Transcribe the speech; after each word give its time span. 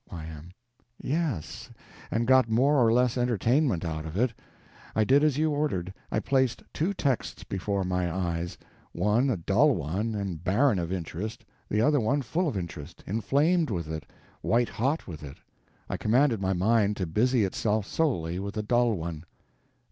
Y.M. 0.11 0.49
Yes, 0.99 1.69
and 2.09 2.25
got 2.25 2.49
more 2.49 2.83
or 2.83 2.91
less 2.91 3.19
entertainment 3.19 3.85
out 3.85 4.03
of 4.03 4.17
it. 4.17 4.33
I 4.95 5.03
did 5.03 5.23
as 5.23 5.37
you 5.37 5.51
ordered: 5.51 5.93
I 6.11 6.19
placed 6.19 6.63
two 6.73 6.91
texts 6.91 7.43
before 7.43 7.83
my 7.83 8.11
eyes—one 8.11 9.29
a 9.29 9.37
dull 9.37 9.75
one 9.75 10.15
and 10.15 10.43
barren 10.43 10.79
of 10.79 10.91
interest, 10.91 11.45
the 11.69 11.81
other 11.81 11.99
one 11.99 12.23
full 12.23 12.47
of 12.47 12.57
interest, 12.57 13.03
inflamed 13.05 13.69
with 13.69 13.89
it, 13.91 14.07
white 14.41 14.69
hot 14.69 15.05
with 15.07 15.21
it. 15.21 15.37
I 15.87 15.97
commanded 15.97 16.41
my 16.41 16.53
mind 16.53 16.97
to 16.97 17.05
busy 17.05 17.43
itself 17.45 17.85
solely 17.85 18.39
with 18.39 18.55
the 18.55 18.63
dull 18.63 18.93
one. 18.93 19.23